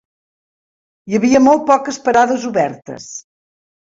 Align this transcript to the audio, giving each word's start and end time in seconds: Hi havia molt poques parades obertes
Hi 1.11 1.17
havia 1.19 1.41
molt 1.49 1.67
poques 1.67 2.01
parades 2.09 2.47
obertes 2.53 3.05